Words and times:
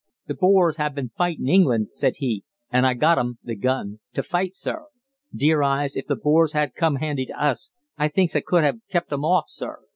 "Th' 0.27 0.35
Boers 0.35 0.77
ha' 0.77 0.91
been 0.91 1.09
fightin' 1.09 1.47
England," 1.47 1.89
said 1.91 2.13
he, 2.17 2.43
"an' 2.71 2.85
I 2.85 2.95
got 2.95 3.19
un 3.19 3.37
[the 3.43 3.53
gun] 3.55 3.99
t' 4.15 4.23
fight, 4.23 4.55
sir. 4.55 4.87
Dear 5.31 5.61
eyes! 5.61 5.95
if 5.95 6.07
th' 6.07 6.19
Boers 6.19 6.53
ha' 6.53 6.73
come 6.75 6.95
handy 6.95 7.27
t' 7.27 7.33
us, 7.33 7.71
I 7.99 8.07
thinks 8.07 8.35
I 8.35 8.39
could 8.43 8.63
ha' 8.63 8.79
kept 8.89 9.13
un 9.13 9.19
off, 9.23 9.43
sir. 9.47 9.77